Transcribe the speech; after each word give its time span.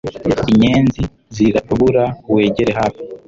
Inyenzi 0.51 1.01
zirabura 1.35 2.03
wegere 2.33 2.71
hafi 2.79 3.01